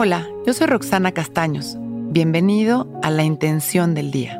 [0.00, 1.76] Hola, yo soy Roxana Castaños.
[1.80, 4.38] Bienvenido a La Intención del Día,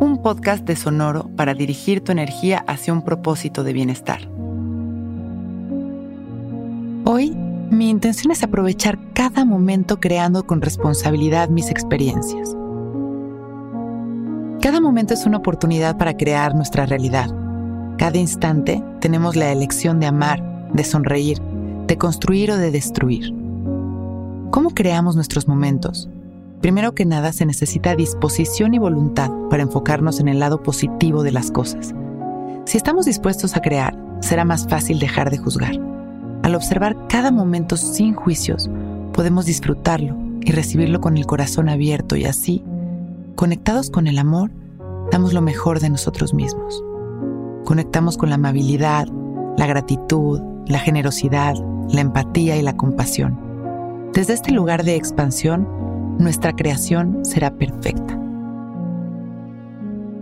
[0.00, 4.28] un podcast de Sonoro para dirigir tu energía hacia un propósito de bienestar.
[7.04, 7.30] Hoy,
[7.70, 12.56] mi intención es aprovechar cada momento creando con responsabilidad mis experiencias.
[14.60, 17.30] Cada momento es una oportunidad para crear nuestra realidad.
[17.98, 21.40] Cada instante tenemos la elección de amar, de sonreír,
[21.86, 23.47] de construir o de destruir.
[24.50, 26.08] ¿Cómo creamos nuestros momentos?
[26.62, 31.32] Primero que nada se necesita disposición y voluntad para enfocarnos en el lado positivo de
[31.32, 31.94] las cosas.
[32.64, 35.78] Si estamos dispuestos a crear, será más fácil dejar de juzgar.
[36.42, 38.70] Al observar cada momento sin juicios,
[39.12, 42.64] podemos disfrutarlo y recibirlo con el corazón abierto y así,
[43.34, 44.50] conectados con el amor,
[45.12, 46.82] damos lo mejor de nosotros mismos.
[47.66, 49.08] Conectamos con la amabilidad,
[49.58, 51.54] la gratitud, la generosidad,
[51.90, 53.47] la empatía y la compasión
[54.12, 55.68] desde este lugar de expansión,
[56.18, 58.18] nuestra creación será perfecta.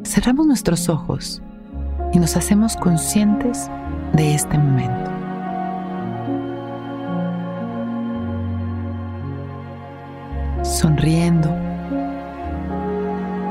[0.04, 1.42] Cerramos nuestros ojos
[2.12, 3.70] y nos hacemos conscientes
[4.12, 5.10] de este momento.
[10.62, 11.50] Sonriendo,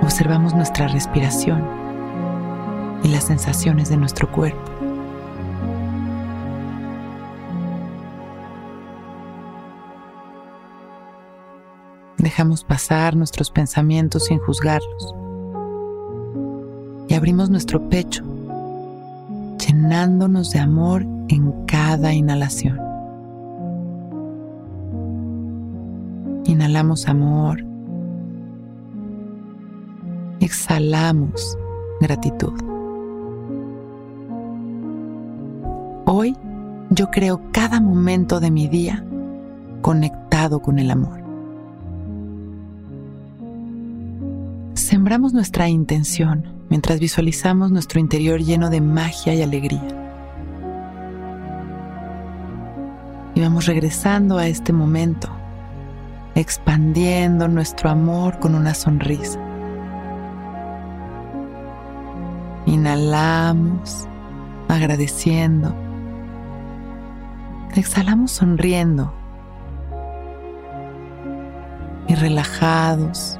[0.01, 1.63] observamos nuestra respiración
[3.03, 4.94] y las sensaciones de nuestro cuerpo.
[12.25, 15.13] Dejamos pasar nuestros pensamientos sin juzgarlos.
[17.07, 18.23] Y abrimos nuestro pecho,
[19.63, 22.79] llenándonos de amor en cada inhalación.
[26.45, 27.63] Inhalamos amor.
[30.39, 31.55] Exhalamos
[32.01, 32.59] gratitud.
[36.05, 36.35] Hoy
[36.89, 39.05] yo creo cada momento de mi día
[39.83, 41.24] conectado con el amor.
[45.05, 49.87] Sembramos nuestra intención mientras visualizamos nuestro interior lleno de magia y alegría.
[53.35, 55.29] Y vamos regresando a este momento,
[56.33, 59.39] expandiendo nuestro amor con una sonrisa.
[62.65, 64.07] Inhalamos,
[64.67, 65.75] agradeciendo.
[67.75, 69.13] Exhalamos sonriendo
[72.07, 73.39] y relajados